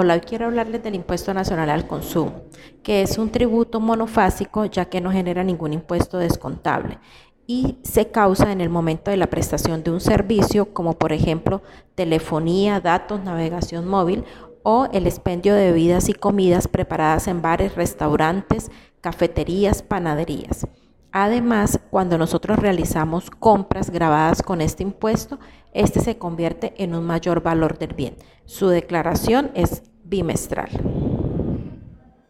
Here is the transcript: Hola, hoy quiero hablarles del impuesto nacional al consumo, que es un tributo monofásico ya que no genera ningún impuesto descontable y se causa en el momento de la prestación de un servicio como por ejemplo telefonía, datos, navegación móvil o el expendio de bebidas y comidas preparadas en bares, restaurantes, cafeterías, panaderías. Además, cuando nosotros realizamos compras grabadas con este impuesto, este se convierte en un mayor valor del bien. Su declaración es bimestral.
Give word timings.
Hola, 0.00 0.14
hoy 0.14 0.20
quiero 0.20 0.46
hablarles 0.46 0.80
del 0.84 0.94
impuesto 0.94 1.34
nacional 1.34 1.70
al 1.70 1.88
consumo, 1.88 2.42
que 2.84 3.02
es 3.02 3.18
un 3.18 3.30
tributo 3.30 3.80
monofásico 3.80 4.64
ya 4.64 4.84
que 4.84 5.00
no 5.00 5.10
genera 5.10 5.42
ningún 5.42 5.72
impuesto 5.72 6.18
descontable 6.18 7.00
y 7.48 7.78
se 7.82 8.06
causa 8.06 8.52
en 8.52 8.60
el 8.60 8.68
momento 8.68 9.10
de 9.10 9.16
la 9.16 9.26
prestación 9.26 9.82
de 9.82 9.90
un 9.90 10.00
servicio 10.00 10.72
como 10.72 10.92
por 10.92 11.12
ejemplo 11.12 11.62
telefonía, 11.96 12.78
datos, 12.78 13.24
navegación 13.24 13.88
móvil 13.88 14.22
o 14.62 14.86
el 14.92 15.08
expendio 15.08 15.52
de 15.56 15.72
bebidas 15.72 16.08
y 16.08 16.12
comidas 16.12 16.68
preparadas 16.68 17.26
en 17.26 17.42
bares, 17.42 17.74
restaurantes, 17.74 18.70
cafeterías, 19.00 19.82
panaderías. 19.82 20.68
Además, 21.10 21.80
cuando 21.90 22.18
nosotros 22.18 22.58
realizamos 22.60 23.30
compras 23.30 23.90
grabadas 23.90 24.42
con 24.42 24.60
este 24.60 24.84
impuesto, 24.84 25.40
este 25.72 26.00
se 26.00 26.18
convierte 26.18 26.74
en 26.76 26.94
un 26.94 27.04
mayor 27.04 27.42
valor 27.42 27.78
del 27.78 27.94
bien. 27.94 28.14
Su 28.44 28.68
declaración 28.68 29.50
es 29.54 29.82
bimestral. 30.08 31.07